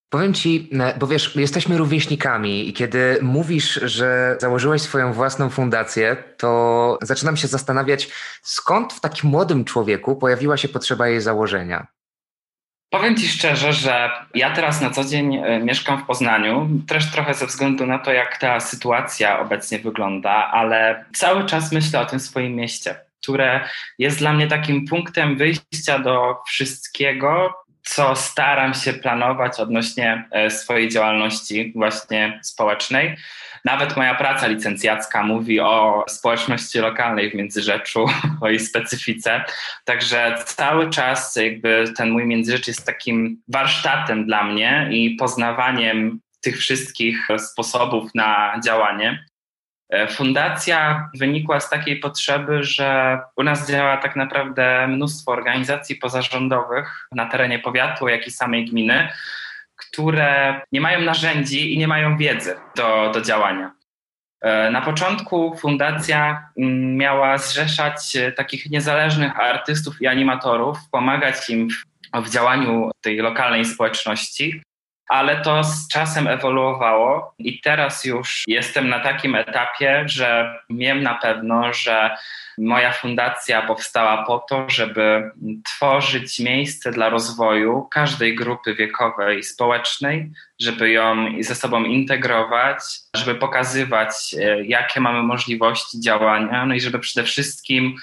Powiem 0.08 0.34
ci, 0.34 0.70
e, 0.72 0.98
bo 0.98 1.06
wiesz, 1.06 1.36
jesteśmy 1.36 1.78
rówieśnikami 1.78 2.68
i 2.68 2.72
kiedy 2.72 3.18
mówisz, 3.22 3.80
że 3.82 4.36
założyłeś 4.40 4.82
swoją 4.82 5.12
własną 5.12 5.50
fundację, 5.50 6.16
to 6.36 6.98
zaczynam 7.02 7.36
się 7.36 7.48
zastanawiać, 7.48 8.08
skąd 8.42 8.92
w 8.92 9.00
takim 9.00 9.30
młodym 9.30 9.64
człowieku 9.64 10.16
pojawiła 10.16 10.56
się 10.56 10.68
potrzeba 10.68 11.08
jej 11.08 11.20
założenia. 11.20 11.86
Powiem 12.92 13.16
Ci 13.16 13.28
szczerze, 13.28 13.72
że 13.72 14.10
ja 14.34 14.50
teraz 14.50 14.80
na 14.80 14.90
co 14.90 15.04
dzień 15.04 15.36
e, 15.36 15.58
mieszkam 15.58 15.98
w 15.98 16.06
Poznaniu, 16.06 16.68
też 16.88 17.10
trochę 17.10 17.34
ze 17.34 17.46
względu 17.46 17.86
na 17.86 17.98
to, 17.98 18.12
jak 18.12 18.38
ta 18.38 18.60
sytuacja 18.60 19.40
obecnie 19.40 19.78
wygląda, 19.78 20.30
ale 20.30 21.04
cały 21.14 21.46
czas 21.46 21.72
myślę 21.72 22.00
o 22.00 22.06
tym 22.06 22.20
swoim 22.20 22.54
mieście, 22.54 22.94
które 23.22 23.60
jest 23.98 24.18
dla 24.18 24.32
mnie 24.32 24.46
takim 24.46 24.86
punktem 24.86 25.36
wyjścia 25.36 25.98
do 25.98 26.42
wszystkiego, 26.46 27.54
co 27.82 28.16
staram 28.16 28.74
się 28.74 28.92
planować 28.92 29.60
odnośnie 29.60 30.28
e, 30.30 30.50
swojej 30.50 30.88
działalności 30.88 31.72
właśnie 31.76 32.40
społecznej. 32.42 33.16
Nawet 33.64 33.96
moja 33.96 34.14
praca 34.14 34.46
licencjacka 34.46 35.22
mówi 35.22 35.60
o 35.60 36.04
społeczności 36.08 36.78
lokalnej 36.78 37.30
w 37.30 37.34
Międzyrzeczu, 37.34 38.06
o 38.40 38.48
jej 38.48 38.60
specyfice. 38.60 39.44
Także 39.84 40.34
cały 40.44 40.90
czas 40.90 41.36
jakby 41.36 41.84
ten 41.96 42.10
mój 42.10 42.26
Międzyrzecz 42.26 42.68
jest 42.68 42.86
takim 42.86 43.42
warsztatem 43.48 44.26
dla 44.26 44.44
mnie 44.44 44.88
i 44.90 45.16
poznawaniem 45.16 46.20
tych 46.40 46.58
wszystkich 46.58 47.28
sposobów 47.38 48.10
na 48.14 48.60
działanie. 48.64 49.24
Fundacja 50.10 51.08
wynikła 51.14 51.60
z 51.60 51.70
takiej 51.70 52.00
potrzeby, 52.00 52.64
że 52.64 53.18
u 53.36 53.42
nas 53.42 53.70
działa 53.70 53.96
tak 53.96 54.16
naprawdę 54.16 54.88
mnóstwo 54.88 55.32
organizacji 55.32 55.96
pozarządowych 55.96 57.08
na 57.12 57.26
terenie 57.26 57.58
powiatu, 57.58 58.08
jak 58.08 58.26
i 58.26 58.30
samej 58.30 58.64
gminy, 58.64 59.08
które 59.88 60.60
nie 60.72 60.80
mają 60.80 61.00
narzędzi 61.00 61.74
i 61.74 61.78
nie 61.78 61.88
mają 61.88 62.16
wiedzy 62.16 62.56
do, 62.76 63.10
do 63.14 63.20
działania. 63.20 63.72
E, 64.40 64.70
na 64.70 64.80
początku 64.80 65.56
fundacja 65.56 66.48
mm, 66.58 66.96
miała 66.96 67.38
zrzeszać 67.38 68.16
e, 68.16 68.32
takich 68.32 68.70
niezależnych 68.70 69.40
artystów 69.40 70.02
i 70.02 70.06
animatorów, 70.06 70.78
pomagać 70.90 71.50
im 71.50 71.68
w, 71.70 72.22
w 72.26 72.30
działaniu 72.30 72.90
tej 73.00 73.16
lokalnej 73.16 73.64
społeczności 73.64 74.62
ale 75.12 75.40
to 75.40 75.64
z 75.64 75.88
czasem 75.88 76.26
ewoluowało 76.26 77.34
i 77.38 77.60
teraz 77.60 78.04
już 78.04 78.44
jestem 78.46 78.88
na 78.88 79.00
takim 79.00 79.34
etapie, 79.34 80.02
że 80.06 80.58
wiem 80.70 81.02
na 81.02 81.14
pewno, 81.14 81.72
że 81.72 82.16
moja 82.58 82.92
fundacja 82.92 83.62
powstała 83.62 84.24
po 84.24 84.38
to, 84.38 84.64
żeby 84.68 85.30
tworzyć 85.64 86.40
miejsce 86.40 86.90
dla 86.90 87.08
rozwoju 87.08 87.88
każdej 87.90 88.34
grupy 88.34 88.74
wiekowej 88.74 89.38
i 89.38 89.42
społecznej, 89.42 90.30
żeby 90.60 90.90
ją 90.90 91.26
ze 91.40 91.54
sobą 91.54 91.84
integrować, 91.84 92.78
żeby 93.16 93.34
pokazywać, 93.34 94.34
e, 94.40 94.64
jakie 94.64 95.00
mamy 95.00 95.22
możliwości 95.22 96.00
działania, 96.00 96.66
no 96.66 96.74
i 96.74 96.80
żeby 96.80 96.98
przede 96.98 97.26
wszystkim 97.26 97.96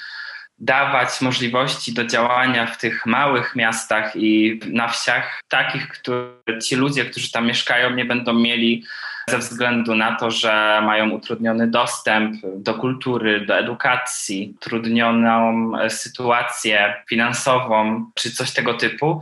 dawać 0.60 1.22
możliwości 1.22 1.94
do 1.94 2.06
działania 2.06 2.66
w 2.66 2.78
tych 2.78 3.06
małych 3.06 3.56
miastach 3.56 4.16
i 4.16 4.60
na 4.66 4.88
wsiach, 4.88 5.42
takich, 5.48 5.88
które 5.88 6.60
ci 6.64 6.76
ludzie, 6.76 7.06
którzy 7.06 7.32
tam 7.32 7.48
mieszkają, 7.48 7.90
nie 7.90 8.06
będą 8.06 8.34
mieli 8.34 8.84
ze 9.30 9.38
względu 9.38 9.96
na 9.96 10.16
to, 10.16 10.32
że 10.32 10.82
mają 10.86 11.10
utrudniony 11.10 11.68
dostęp 11.68 12.36
do 12.56 12.74
kultury, 12.74 13.46
do 13.46 13.58
edukacji, 13.58 14.54
utrudnioną 14.58 15.72
sytuację 15.90 16.94
finansową 17.10 18.06
czy 18.16 18.32
coś 18.32 18.52
tego 18.52 18.74
typu. 18.74 19.22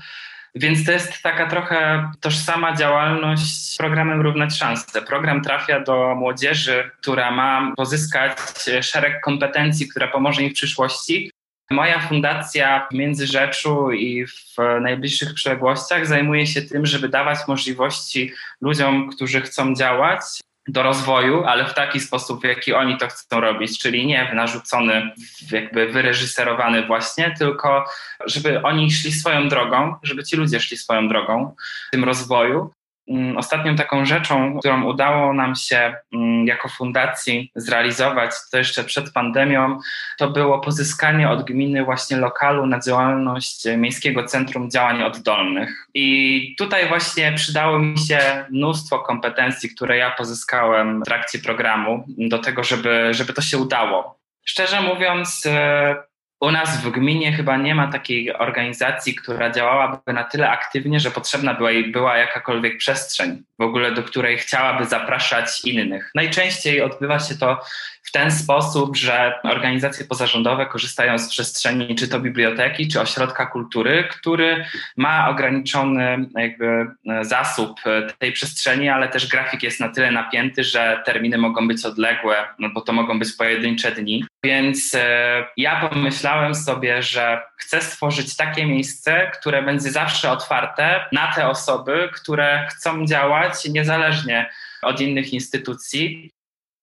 Więc 0.55 0.85
to 0.85 0.91
jest 0.91 1.21
taka 1.21 1.49
trochę 1.49 2.09
tożsama 2.19 2.75
działalność 2.75 3.73
z 3.73 3.77
programem 3.77 4.21
Równać 4.21 4.57
Szanse. 4.57 5.01
Program 5.01 5.41
trafia 5.41 5.79
do 5.79 6.15
młodzieży, 6.15 6.91
która 7.01 7.31
ma 7.31 7.73
pozyskać 7.75 8.37
szereg 8.81 9.21
kompetencji, 9.21 9.87
która 9.87 10.07
pomoże 10.07 10.41
im 10.41 10.49
w 10.49 10.53
przyszłości. 10.53 11.31
Moja 11.71 11.99
fundacja 11.99 12.87
w 12.91 12.95
Międzyrzeczu 12.95 13.91
i 13.91 14.27
w 14.27 14.55
najbliższych 14.81 15.33
przyległościach 15.33 16.07
zajmuje 16.07 16.47
się 16.47 16.61
tym, 16.61 16.85
żeby 16.85 17.09
dawać 17.09 17.39
możliwości 17.47 18.31
ludziom, 18.61 19.09
którzy 19.09 19.41
chcą 19.41 19.75
działać, 19.75 20.21
do 20.67 20.83
rozwoju, 20.83 21.43
ale 21.43 21.65
w 21.65 21.73
taki 21.73 21.99
sposób, 21.99 22.41
w 22.41 22.43
jaki 22.43 22.73
oni 22.73 22.97
to 22.97 23.07
chcą 23.07 23.39
robić, 23.39 23.79
czyli 23.79 24.07
nie 24.07 24.33
narzucony, 24.33 25.11
jakby 25.51 25.87
wyreżyserowany 25.87 26.85
właśnie, 26.87 27.35
tylko 27.39 27.85
żeby 28.25 28.61
oni 28.61 28.91
szli 28.91 29.11
swoją 29.11 29.49
drogą, 29.49 29.95
żeby 30.03 30.23
ci 30.23 30.35
ludzie 30.35 30.59
szli 30.59 30.77
swoją 30.77 31.07
drogą 31.07 31.55
w 31.87 31.91
tym 31.91 32.03
rozwoju. 32.03 32.73
Mm, 33.09 33.37
ostatnią 33.37 33.75
taką 33.75 34.05
rzeczą, 34.05 34.59
którą 34.59 34.83
udało 34.83 35.33
nam 35.33 35.55
się 35.55 35.95
mm, 36.13 36.47
jako 36.47 36.69
fundacji 36.69 37.51
zrealizować, 37.55 38.31
to 38.51 38.57
jeszcze 38.57 38.83
przed 38.83 39.13
pandemią, 39.13 39.79
to 40.17 40.29
było 40.29 40.59
pozyskanie 40.59 41.29
od 41.29 41.43
gminy 41.43 41.85
właśnie 41.85 42.17
lokalu 42.17 42.65
na 42.65 42.79
działalność 42.79 43.63
Miejskiego 43.77 44.23
Centrum 44.23 44.71
Działań 44.71 45.03
Oddolnych. 45.03 45.87
I 45.93 46.55
tutaj 46.57 46.87
właśnie 46.87 47.33
przydało 47.33 47.79
mi 47.79 47.99
się 47.99 48.45
mnóstwo 48.49 48.99
kompetencji, 48.99 49.69
które 49.69 49.97
ja 49.97 50.11
pozyskałem 50.11 51.01
w 51.01 51.05
trakcie 51.05 51.39
programu 51.39 52.05
do 52.07 52.39
tego, 52.39 52.63
żeby, 52.63 53.09
żeby 53.11 53.33
to 53.33 53.41
się 53.41 53.57
udało. 53.57 54.19
Szczerze 54.45 54.81
mówiąc, 54.81 55.45
e, 55.45 55.95
u 56.39 56.51
nas 56.51 56.77
w 56.83 56.91
gminie 56.91 57.33
chyba 57.33 57.57
nie 57.57 57.75
ma 57.75 57.87
takiej 57.87 58.33
organizacji, 58.33 59.15
która 59.15 59.51
działałaby 59.51 60.13
na 60.13 60.23
tyle 60.23 60.49
aktywnie, 60.49 60.99
że 60.99 61.11
potrzebna 61.11 61.53
była 61.53 61.71
jej 61.71 61.91
była 61.91 62.17
jakakolwiek 62.17 62.77
przestrzeń, 62.77 63.43
w 63.59 63.63
ogóle 63.63 63.91
do 63.91 64.03
której 64.03 64.37
chciałaby 64.37 64.85
zapraszać 64.85 65.65
innych. 65.65 66.11
Najczęściej 66.15 66.81
odbywa 66.81 67.19
się 67.19 67.35
to 67.35 67.61
w 68.07 68.11
ten 68.11 68.31
sposób, 68.31 68.97
że 68.97 69.39
organizacje 69.43 70.05
pozarządowe 70.05 70.65
korzystają 70.65 71.17
z 71.17 71.29
przestrzeni 71.29 71.95
czy 71.95 72.07
to 72.07 72.19
biblioteki, 72.19 72.87
czy 72.87 73.01
ośrodka 73.01 73.45
kultury, 73.45 74.07
który 74.11 74.65
ma 74.97 75.29
ograniczony 75.29 76.29
jakby 76.35 76.65
e, 76.65 77.25
zasób 77.25 77.79
e, 77.85 78.13
tej 78.19 78.31
przestrzeni, 78.31 78.89
ale 78.89 79.07
też 79.07 79.27
grafik 79.27 79.63
jest 79.63 79.79
na 79.79 79.89
tyle 79.89 80.11
napięty, 80.11 80.63
że 80.63 81.03
terminy 81.05 81.37
mogą 81.37 81.67
być 81.67 81.85
odległe, 81.85 82.47
no 82.59 82.69
bo 82.69 82.81
to 82.81 82.93
mogą 82.93 83.19
być 83.19 83.33
pojedyncze 83.33 83.91
dni. 83.91 84.25
Więc 84.43 84.95
e, 84.95 85.45
ja 85.57 85.89
pomyślałem 85.89 86.55
sobie, 86.55 87.03
że 87.03 87.41
chcę 87.57 87.81
stworzyć 87.81 88.35
takie 88.35 88.65
miejsce, 88.65 89.31
które 89.39 89.63
będzie 89.63 89.91
zawsze 89.91 90.31
otwarte 90.31 91.05
na 91.11 91.33
te 91.35 91.47
osoby, 91.47 92.09
które 92.13 92.67
chcą 92.69 93.05
działać 93.05 93.65
niezależnie 93.65 94.49
od 94.81 95.01
innych 95.01 95.33
instytucji 95.33 96.36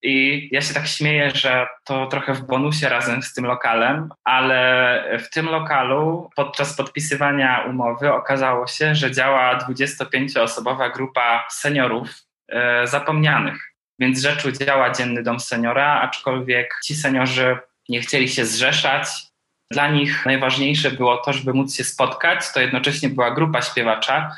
i 0.04 0.48
ja 0.52 0.60
się 0.60 0.74
tak 0.74 0.86
śmieję, 0.86 1.30
że 1.34 1.66
to 1.84 2.06
trochę 2.06 2.34
w 2.34 2.46
bonusie 2.46 2.88
razem 2.88 3.22
z 3.22 3.34
tym 3.34 3.44
lokalem, 3.44 4.08
ale 4.24 5.18
w 5.18 5.30
tym 5.30 5.46
lokalu 5.46 6.30
podczas 6.36 6.76
podpisywania 6.76 7.64
umowy 7.68 8.12
okazało 8.12 8.66
się, 8.66 8.94
że 8.94 9.10
działa 9.10 9.58
25-osobowa 9.58 10.92
grupa 10.92 11.46
seniorów 11.50 12.08
e, 12.48 12.86
zapomnianych. 12.86 13.74
Więc 13.98 14.20
rzeczu 14.20 14.52
działa 14.52 14.90
Dzienny 14.90 15.22
Dom 15.22 15.40
Seniora, 15.40 16.00
aczkolwiek 16.00 16.78
ci 16.84 16.94
seniorzy 16.94 17.58
nie 17.88 18.00
chcieli 18.00 18.28
się 18.28 18.46
zrzeszać. 18.46 19.08
Dla 19.70 19.88
nich 19.88 20.26
najważniejsze 20.26 20.90
było 20.90 21.16
to, 21.16 21.32
żeby 21.32 21.52
móc 21.54 21.76
się 21.76 21.84
spotkać. 21.84 22.52
To 22.52 22.60
jednocześnie 22.60 23.08
była 23.08 23.30
grupa 23.30 23.62
śpiewacza, 23.62 24.32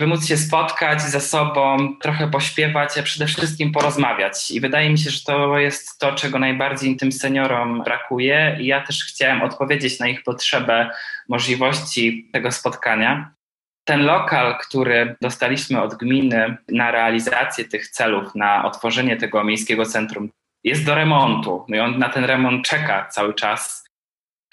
by 0.00 0.06
móc 0.06 0.26
się 0.26 0.36
spotkać 0.36 1.02
ze 1.02 1.20
sobą, 1.20 1.96
trochę 2.02 2.30
pośpiewać, 2.30 2.98
a 2.98 3.02
przede 3.02 3.26
wszystkim 3.26 3.72
porozmawiać. 3.72 4.50
I 4.50 4.60
wydaje 4.60 4.90
mi 4.90 4.98
się, 4.98 5.10
że 5.10 5.20
to 5.26 5.58
jest 5.58 5.98
to, 5.98 6.12
czego 6.12 6.38
najbardziej 6.38 6.96
tym 6.96 7.12
seniorom 7.12 7.82
brakuje. 7.84 8.56
I 8.60 8.66
ja 8.66 8.80
też 8.80 9.04
chciałem 9.04 9.42
odpowiedzieć 9.42 10.00
na 10.00 10.08
ich 10.08 10.22
potrzebę 10.22 10.90
możliwości 11.28 12.30
tego 12.32 12.52
spotkania. 12.52 13.34
Ten 13.84 14.04
lokal, 14.04 14.58
który 14.58 15.16
dostaliśmy 15.20 15.82
od 15.82 15.94
gminy 15.94 16.56
na 16.68 16.90
realizację 16.90 17.64
tych 17.64 17.88
celów, 17.88 18.34
na 18.34 18.64
otworzenie 18.64 19.16
tego 19.16 19.44
miejskiego 19.44 19.86
centrum, 19.86 20.30
jest 20.64 20.84
do 20.84 20.94
remontu. 20.94 21.64
No 21.68 21.76
i 21.76 21.80
on 21.80 21.98
na 21.98 22.08
ten 22.08 22.24
remont 22.24 22.66
czeka 22.66 23.08
cały 23.10 23.34
czas. 23.34 23.84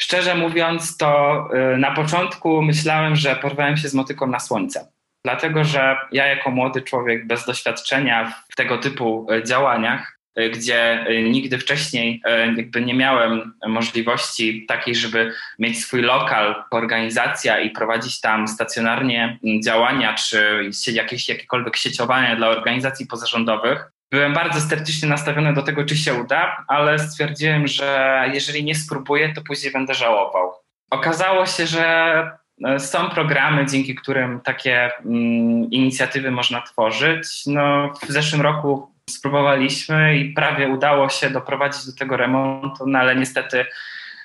Szczerze 0.02 0.36
mówiąc, 0.36 0.98
to 0.98 1.44
y, 1.74 1.78
na 1.78 1.92
początku 1.92 2.62
myślałem, 2.62 3.16
że 3.16 3.36
porwałem 3.36 3.78
się 3.78 3.90
z 3.90 3.94
motyką 3.94 4.28
na 4.28 4.40
słońce. 4.40 4.92
Dlatego, 5.26 5.64
że 5.64 5.98
ja 6.12 6.28
jako 6.28 6.52
młody 6.52 6.82
człowiek 6.82 7.28
bez 7.28 7.46
doświadczenia 7.46 8.34
w 8.52 8.56
tego 8.56 8.78
typu 8.78 9.28
y, 9.32 9.44
działaniach, 9.44 10.20
y, 10.40 10.50
gdzie 10.50 11.06
nigdy 11.24 11.58
wcześniej 11.58 12.22
jakby 12.58 12.82
nie 12.82 12.94
miałem 12.94 13.54
możliwości 13.68 14.66
takiej, 14.66 14.96
żeby 14.96 15.34
mieć 15.60 15.80
swój 15.80 16.02
lokal, 16.02 16.64
organizacja 16.72 17.60
i 17.60 17.70
prowadzić 17.70 18.22
tam 18.22 18.48
stacjonarnie 18.48 19.40
działania, 19.64 20.14
czy 20.14 20.70
jakieś 20.92 21.30
jakiekolwiek 21.30 21.76
sieciowania 21.76 22.36
dla 22.36 22.48
organizacji 22.48 23.08
pozarządowych, 23.08 23.92
Byłem 24.12 24.34
bardzo 24.34 24.60
sceptycznie 24.60 25.10
nastawiony 25.10 25.54
do 25.54 25.62
tego, 25.62 25.86
czy 25.86 25.98
się 25.98 26.14
uda, 26.14 26.66
ale 26.68 27.00
stwierdziłem, 27.00 27.68
że 27.68 28.24
jeżeli 28.34 28.64
nie 28.64 28.76
spróbuję, 28.76 29.34
to 29.34 29.42
później 29.42 29.74
będę 29.74 29.94
żałował. 29.94 30.54
Okazało 30.90 31.46
się, 31.46 31.68
że 31.68 31.86
e, 31.86 32.38
są 32.78 33.10
programy, 33.10 33.66
dzięki 33.66 33.96
którym 33.96 34.40
takie 34.40 34.92
mm, 35.06 35.72
inicjatywy 35.72 36.32
można 36.32 36.62
tworzyć. 36.62 37.46
No, 37.46 37.94
w 38.08 38.12
zeszłym 38.12 38.42
roku 38.42 38.92
spróbowaliśmy 39.10 40.18
i 40.18 40.34
prawie 40.34 40.70
udało 40.70 41.10
się 41.10 41.30
doprowadzić 41.30 41.86
do 41.86 41.94
tego 41.94 42.18
remontu, 42.18 42.88
no 42.88 43.00
ale 43.00 43.16
niestety 43.16 43.66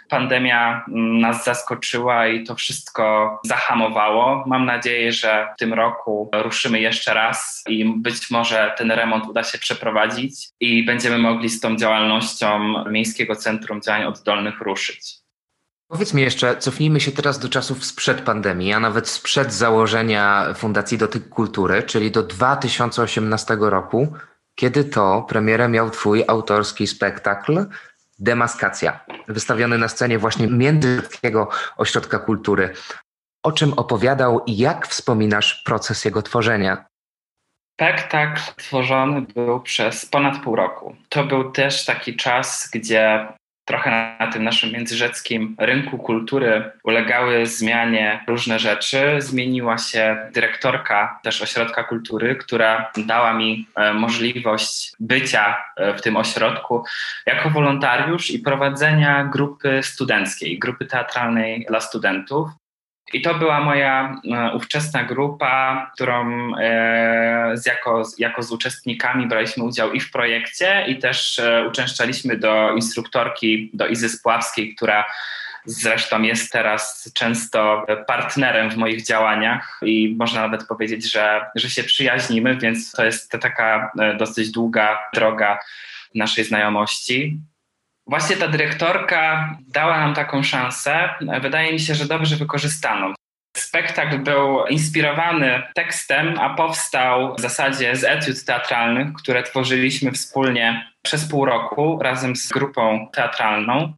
pandemia 0.09 0.85
mm, 0.89 1.21
nas 1.21 1.45
zaskoczyła 1.45 2.29
i 2.29 2.45
to 2.45 2.55
wszystko 2.55 3.39
zahamowało. 3.45 4.45
Mam 4.47 4.67
nadzieję, 4.67 5.13
że 5.13 5.49
w 5.57 5.59
tym 5.59 5.75
roku 5.75 6.31
ruszymy 6.35 6.81
jeszcze 6.81 7.15
raz 7.15 7.65
i 7.69 7.85
być 7.85 8.31
może 8.31 8.75
ten 8.79 8.91
remont 8.91 9.27
uda 9.27 9.43
się 9.43 9.59
przeprowadzić 9.59 10.49
i 10.61 10.85
będziemy 10.85 11.19
mogli 11.19 11.49
z 11.49 11.61
tą 11.61 11.77
działalnością 11.77 12.85
Miejskiego 12.91 13.37
Centrum 13.37 13.83
Działań 13.83 14.05
Oddolnych 14.05 14.61
ruszyć. 14.61 15.26
Powiedz 15.89 16.15
mi 16.15 16.23
jeszcze, 16.23 16.57
cofnijmy 16.57 17.01
się 17.01 17.13
teraz 17.13 17.39
do 17.39 17.49
czasów 17.49 17.85
sprzed 17.85 18.21
pandemii, 18.21 18.73
a 18.73 18.81
nawet 18.81 19.09
sprzed 19.09 19.53
założenia 19.53 20.55
Fundacji 20.55 20.99
Dotyk 20.99 21.29
Kultury, 21.29 21.83
czyli 21.83 22.11
do 22.11 22.23
2018 22.23 23.57
roku, 23.61 24.13
kiedy 24.55 24.85
to 24.85 25.27
premierę 25.29 25.69
miał 25.69 25.91
Twój 25.91 26.25
autorski 26.29 26.87
spektakl 26.87 27.67
Demaskacja, 28.19 29.05
wystawiony 29.29 29.79
na 29.79 29.89
scenie 29.89 30.19
właśnie 30.19 30.47
Międzyrzeckiego 30.47 31.49
Ośrodka 31.77 32.19
Kultury. 32.19 32.75
O 33.43 33.53
czym 33.53 33.73
opowiadał 33.73 34.45
i 34.47 34.57
jak 34.57 34.87
wspominasz 34.87 35.63
proces 35.65 36.05
jego 36.05 36.23
tworzenia? 36.23 36.85
Spektakl 37.81 38.41
tworzony 38.57 39.21
był 39.21 39.61
przez 39.61 40.07
ponad 40.07 40.43
pół 40.43 40.57
roku. 40.57 40.97
To 41.09 41.25
był 41.25 41.53
też 41.53 41.85
taki 41.85 42.17
czas, 42.17 42.71
gdzie 42.73 43.29
trochę 43.67 44.17
na 44.21 44.27
tym 44.33 44.45
naszym 44.45 44.73
międzyrzeckim 44.73 45.57
rynku 45.59 45.99
kultury 45.99 46.71
ulegały 46.85 47.47
zmianie 47.47 48.25
różne 48.27 48.59
rzeczy. 48.59 49.17
Zmieniła 49.19 49.79
się 49.79 50.31
dyrektorka 50.33 51.21
też 51.23 51.43
ośrodka 51.43 51.85
kultury, 51.85 52.37
która 52.37 52.91
dała 52.97 53.35
mi 53.35 53.67
e, 53.77 53.95
możliwość 53.95 54.93
bycia 55.01 55.57
e, 55.77 55.95
w 55.95 56.03
tym 56.03 56.17
ośrodku 56.17 56.85
jako 57.27 57.51
wolontariusz 57.51 58.31
i 58.31 58.39
prowadzenia 58.39 59.25
grupy 59.25 59.81
studenckiej, 59.83 60.59
grupy 60.59 60.87
teatralnej 60.87 61.67
dla 61.69 61.81
studentów. 61.81 62.49
I 63.13 63.23
to 63.23 63.35
była 63.35 63.61
moja 63.61 64.21
e, 64.33 64.53
ówczesna 64.55 65.05
grupa, 65.05 65.91
którą 65.95 66.51
e, 66.57 67.55
jako, 67.67 68.03
jako 68.19 68.43
z 68.43 68.53
uczestnikami 68.53 69.27
braliśmy 69.27 69.65
udział 69.65 69.93
i 69.93 70.01
w 70.01 70.11
projekcie, 70.11 70.85
i 70.89 70.99
też 70.99 71.39
e, 71.39 71.69
uczęszczaliśmy 71.69 72.37
do 72.37 72.73
instruktorki, 72.73 73.71
do 73.75 73.87
Izy 73.87 74.09
Spławskiej, 74.09 74.75
która 74.75 75.05
zresztą 75.65 76.23
jest 76.23 76.53
teraz 76.53 77.13
często 77.15 77.87
partnerem 78.07 78.71
w 78.71 78.77
moich 78.77 79.07
działaniach 79.07 79.81
i 79.83 80.15
można 80.19 80.41
nawet 80.41 80.67
powiedzieć, 80.67 81.13
że, 81.13 81.47
że 81.55 81.71
się 81.71 81.85
przyjaźnimy, 81.85 82.57
więc 82.57 82.93
to 82.93 83.05
jest 83.05 83.31
taka 83.31 83.93
dosyć 84.19 84.51
długa 84.51 84.99
droga 85.15 85.59
naszej 86.15 86.45
znajomości. 86.45 87.41
Właśnie 88.07 88.37
ta 88.37 88.49
dyrektorka 88.49 89.51
dała 89.69 90.01
nam 90.01 90.15
taką 90.15 90.43
szansę. 90.43 91.09
Wydaje 91.41 91.73
mi 91.73 91.81
się, 91.81 91.95
że 91.95 92.05
dobrze 92.05 92.37
wykorzystaną. 92.37 93.15
Spektakl 93.57 94.19
był 94.19 94.67
inspirowany 94.67 95.63
tekstem, 95.75 96.39
a 96.41 96.55
powstał 96.55 97.35
w 97.35 97.41
zasadzie 97.41 97.97
z 97.97 98.05
etiud 98.05 98.45
teatralnych, 98.45 99.13
które 99.13 99.43
tworzyliśmy 99.43 100.13
wspólnie 100.13 100.91
przez 101.03 101.29
pół 101.29 101.45
roku 101.45 101.99
razem 102.03 102.37
z 102.37 102.49
grupą 102.49 103.09
teatralną. 103.13 103.93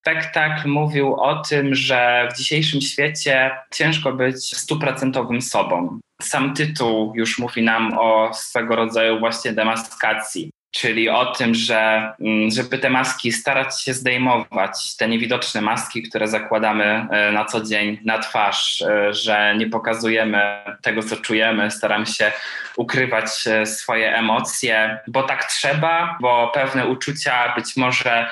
Spektakl 0.00 0.68
mówił 0.68 1.14
o 1.14 1.42
tym, 1.42 1.74
że 1.74 2.28
w 2.32 2.36
dzisiejszym 2.36 2.80
świecie 2.80 3.50
ciężko 3.72 4.12
być 4.12 4.56
stuprocentowym 4.56 5.42
sobą. 5.42 6.00
Sam 6.22 6.54
tytuł 6.54 7.12
już 7.16 7.38
mówi 7.38 7.62
nam 7.62 7.98
o 7.98 8.34
swego 8.34 8.76
rodzaju 8.76 9.18
właśnie 9.18 9.52
demaskacji 9.52 10.50
czyli 10.70 11.08
o 11.08 11.26
tym, 11.26 11.54
że 11.54 12.12
mm, 12.20 12.50
żeby 12.50 12.78
te 12.78 12.90
maski 12.90 13.32
starać 13.32 13.82
się 13.82 13.94
zdejmować, 13.94 14.96
te 14.96 15.08
niewidoczne 15.08 15.60
maski, 15.60 16.02
które 16.02 16.28
zakładamy 16.28 17.06
e, 17.10 17.32
na 17.32 17.44
co 17.44 17.64
dzień 17.64 17.98
na 18.04 18.18
twarz, 18.18 18.82
e, 18.82 19.14
że 19.14 19.54
nie 19.58 19.66
pokazujemy 19.66 20.40
tego, 20.82 21.02
co 21.02 21.16
czujemy, 21.16 21.70
staramy 21.70 22.06
się 22.06 22.32
ukrywać 22.76 23.46
e, 23.46 23.66
swoje 23.66 24.16
emocje, 24.16 24.98
bo 25.08 25.22
tak 25.22 25.44
trzeba, 25.44 26.16
bo 26.20 26.50
pewne 26.54 26.86
uczucia 26.86 27.54
być 27.56 27.76
może 27.76 28.28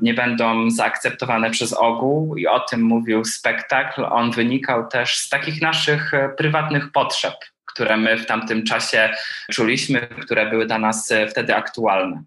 nie 0.00 0.14
będą 0.14 0.70
zaakceptowane 0.70 1.50
przez 1.50 1.72
ogół 1.72 2.36
i 2.36 2.46
o 2.46 2.60
tym 2.60 2.82
mówił 2.82 3.24
spektakl. 3.24 4.04
On 4.04 4.30
wynikał 4.30 4.88
też 4.88 5.16
z 5.16 5.28
takich 5.28 5.62
naszych 5.62 6.12
prywatnych 6.36 6.92
potrzeb, 6.92 7.34
które 7.74 7.96
my 7.96 8.18
w 8.18 8.26
tamtym 8.26 8.64
czasie 8.64 9.10
czuliśmy, 9.50 10.08
które 10.22 10.50
były 10.50 10.66
dla 10.66 10.78
nas 10.78 11.12
e, 11.12 11.28
wtedy 11.28 11.54
aktualne. 11.54 12.22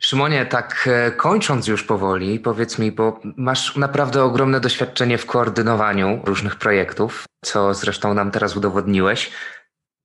Szymonie, 0.00 0.46
tak 0.46 0.88
e, 0.92 1.10
kończąc 1.10 1.66
już 1.66 1.84
powoli, 1.84 2.40
powiedz 2.40 2.78
mi, 2.78 2.92
bo 2.92 3.20
masz 3.36 3.76
naprawdę 3.76 4.24
ogromne 4.24 4.60
doświadczenie 4.60 5.18
w 5.18 5.26
koordynowaniu 5.26 6.20
różnych 6.24 6.56
projektów, 6.56 7.24
co 7.44 7.74
zresztą 7.74 8.14
nam 8.14 8.30
teraz 8.30 8.56
udowodniłeś. 8.56 9.30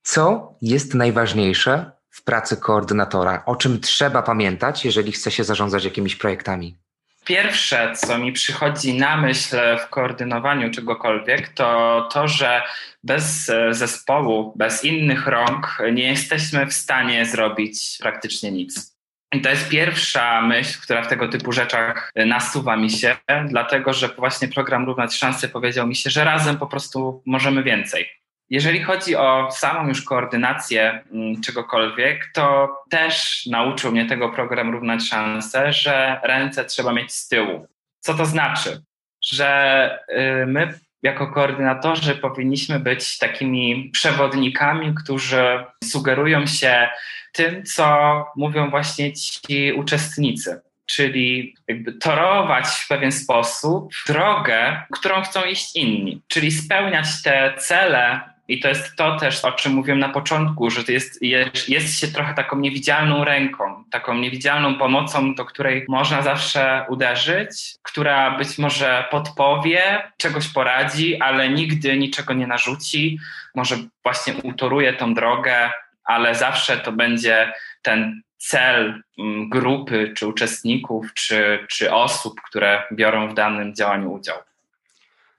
Co 0.04 0.54
jest 0.62 0.94
najważniejsze 0.94 1.92
w 2.10 2.24
pracy 2.24 2.58
koordynatora? 2.58 3.44
O 3.46 3.56
czym 3.56 3.80
trzeba 3.80 4.22
pamiętać, 4.22 4.86
jeżeli 4.86 5.12
chce 5.12 5.32
się 5.32 5.44
zarządzać 5.44 5.86
jakimiś 5.86 6.16
projektami? 6.16 6.78
Pierwsze, 7.26 7.94
co 7.96 8.18
mi 8.18 8.34
przychodzi 8.34 8.94
na 8.94 9.18
myśl 9.18 9.58
w 9.78 9.90
koordynowaniu 9.90 10.72
czegokolwiek, 10.72 11.50
to 11.50 12.10
to, 12.14 12.28
że 12.28 12.62
bez 13.04 13.50
e, 13.50 13.74
zespołu, 13.74 14.54
bez 14.56 14.84
innych 14.84 15.28
rąk 15.28 15.78
nie 15.94 16.04
jesteśmy 16.04 16.66
w 16.66 16.74
stanie 16.74 17.26
zrobić 17.26 17.98
praktycznie 18.02 18.52
nic. 18.52 19.00
I 19.34 19.42
to 19.42 19.50
jest 19.50 19.70
pierwsza 19.70 20.42
myśl, 20.42 20.82
która 20.82 21.04
w 21.04 21.08
tego 21.08 21.28
typu 21.28 21.52
rzeczach 21.52 22.12
nasuwa 22.16 22.78
mi 22.78 22.90
się, 22.90 23.18
dlatego 23.46 23.94
że 23.94 24.08
właśnie 24.08 24.48
program 24.48 24.86
Równać 24.86 25.16
Szanse 25.16 25.50
powiedział 25.50 25.88
mi 25.88 25.96
się, 25.96 26.10
że 26.10 26.24
razem 26.24 26.58
po 26.58 26.68
prostu 26.68 27.24
możemy 27.26 27.64
więcej. 27.64 28.19
Jeżeli 28.50 28.84
chodzi 28.84 29.16
o 29.16 29.52
samą 29.52 29.88
już 29.88 30.02
koordynację 30.02 31.04
mm, 31.12 31.42
czegokolwiek, 31.42 32.32
to 32.34 32.76
też 32.90 33.46
nauczył 33.46 33.92
mnie 33.92 34.06
tego 34.06 34.30
program 34.30 34.72
Równać 34.72 35.10
Szanse, 35.10 35.74
że 35.74 36.20
ręce 36.24 36.66
trzeba 36.66 36.94
mieć 36.94 37.12
z 37.12 37.28
tyłu. 37.28 37.68
Co 38.00 38.14
to 38.14 38.26
znaczy? 38.26 38.82
Że 39.24 40.00
y, 40.42 40.46
my 40.46 40.80
jako 41.04 41.28
koordynatorzy 41.28 42.16
powinniśmy 42.16 42.80
być 42.80 43.18
takimi 43.18 43.90
przewodnikami, 43.94 44.96
którzy 45.04 45.66
sugerują 45.84 46.46
się 46.46 46.90
tym, 47.34 47.64
co 47.64 48.26
mówią 48.36 48.70
właśnie 48.70 49.14
ci 49.14 49.74
uczestnicy. 49.74 50.62
Czyli 50.86 51.56
jakby 51.68 51.94
torować 51.94 52.66
w 52.66 52.88
pewien 52.88 53.12
sposób 53.12 53.92
drogę, 54.08 54.82
którą 54.92 55.22
chcą 55.22 55.44
iść 55.44 55.76
inni, 55.76 56.22
czyli 56.28 56.52
spełniać 56.52 57.22
te 57.24 57.54
cele 57.58 58.22
i 58.50 58.60
to 58.60 58.68
jest 58.68 58.96
to 58.96 59.18
też, 59.18 59.46
o 59.46 59.52
czym 59.52 59.74
mówiłem 59.74 60.00
na 60.00 60.10
początku, 60.10 60.70
że 60.70 60.82
jest, 60.88 61.22
jest, 61.22 61.70
jest 61.70 62.00
się 62.00 62.08
trochę 62.08 62.34
taką 62.34 62.60
niewidzialną 62.60 63.24
ręką. 63.24 63.84
taką 63.92 64.18
niewidzialną 64.18 64.76
pomocą, 64.76 65.36
do 65.36 65.46
której 65.46 65.86
można 65.90 66.22
zawsze 66.22 66.86
uderzyć, 66.90 67.76
która 67.84 68.38
być 68.38 68.58
może 68.58 69.06
podpowie, 69.12 70.04
czegoś 70.18 70.48
poradzi, 70.48 71.22
ale 71.22 71.50
nigdy 71.50 71.98
niczego 71.98 72.34
nie 72.34 72.48
narzuci. 72.48 73.20
Może 73.56 73.78
właśnie 74.04 74.34
utoruje 74.44 74.94
tą 74.94 75.14
drogę, 75.14 75.72
ale 76.04 76.36
zawsze 76.36 76.78
to 76.78 76.92
będzie 76.92 77.54
ten 77.82 78.22
cel 78.38 79.04
mm, 79.20 79.50
grupy, 79.50 80.14
czy 80.18 80.28
uczestników, 80.28 81.14
czy, 81.14 81.66
czy 81.70 81.94
osób, 81.94 82.42
które 82.42 82.84
biorą 82.94 83.30
w 83.30 83.34
danym 83.34 83.76
działaniu 83.76 84.12
udział 84.12 84.38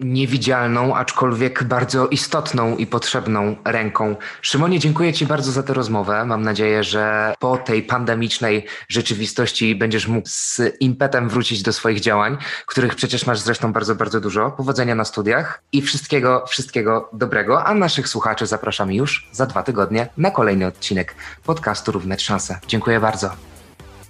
niewidzialną, 0.00 0.96
aczkolwiek 0.96 1.64
bardzo 1.64 2.08
istotną 2.08 2.76
i 2.76 2.86
potrzebną 2.86 3.56
ręką. 3.64 4.16
Szymonie, 4.42 4.78
dziękuję 4.78 5.12
Ci 5.12 5.26
bardzo 5.26 5.52
za 5.52 5.62
tę 5.62 5.74
rozmowę. 5.74 6.24
Mam 6.24 6.42
nadzieję, 6.42 6.84
że 6.84 7.34
po 7.38 7.56
tej 7.56 7.82
pandemicznej 7.82 8.66
rzeczywistości 8.88 9.74
będziesz 9.74 10.08
mógł 10.08 10.28
z 10.28 10.60
impetem 10.80 11.28
wrócić 11.28 11.62
do 11.62 11.72
swoich 11.72 12.00
działań, 12.00 12.36
których 12.66 12.94
przecież 12.94 13.26
masz 13.26 13.38
zresztą 13.38 13.72
bardzo, 13.72 13.94
bardzo 13.94 14.20
dużo. 14.20 14.50
Powodzenia 14.50 14.94
na 14.94 15.04
studiach 15.04 15.62
i 15.72 15.82
wszystkiego, 15.82 16.46
wszystkiego 16.46 17.08
dobrego. 17.12 17.64
A 17.64 17.74
naszych 17.74 18.08
słuchaczy 18.08 18.46
zapraszam 18.46 18.92
już 18.92 19.28
za 19.32 19.46
dwa 19.46 19.62
tygodnie 19.62 20.08
na 20.16 20.30
kolejny 20.30 20.66
odcinek 20.66 21.14
podcastu 21.44 21.92
Równe 21.92 22.18
Szanse. 22.18 22.58
Dziękuję 22.66 23.00
bardzo. 23.00 23.30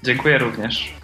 Dziękuję 0.03 0.39
również. 0.39 1.00